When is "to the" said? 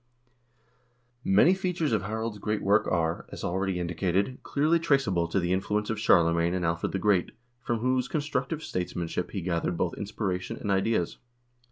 5.27-5.53